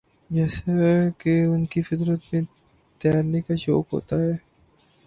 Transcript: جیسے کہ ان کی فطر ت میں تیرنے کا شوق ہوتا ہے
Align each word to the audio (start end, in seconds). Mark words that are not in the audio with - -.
جیسے 0.29 0.71
کہ 1.17 1.33
ان 1.45 1.65
کی 1.65 1.81
فطر 1.81 2.15
ت 2.15 2.33
میں 2.33 2.41
تیرنے 3.01 3.41
کا 3.41 3.55
شوق 3.55 3.93
ہوتا 3.93 4.15
ہے 4.15 4.31